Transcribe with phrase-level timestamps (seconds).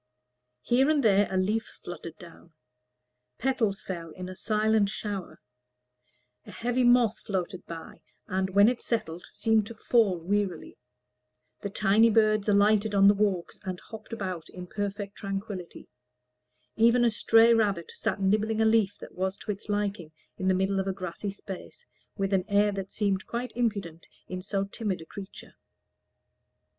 [0.63, 2.53] Here and there a leaf fluttered down;
[3.37, 5.39] petals fell in a silent shower;
[6.43, 10.79] a heavy moth fluttered by, and, when it settled, seemed to fall wearily;
[11.61, 15.87] the tiny birds alighted on the walks, and hopped about in perfect tranquillity;
[16.75, 20.55] even a stray rabbit sat nibbling a leaf that was to its liking, in the
[20.55, 21.85] middle of a grassy space,
[22.17, 25.53] with an air that seemed quite impudent in so timid a creature.